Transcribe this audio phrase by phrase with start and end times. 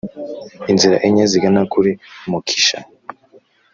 [0.71, 1.91] inzira enye zigana kuri
[2.29, 2.77] moksha